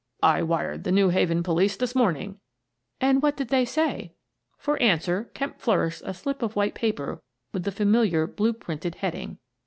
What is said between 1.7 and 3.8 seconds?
this morning."" And what did they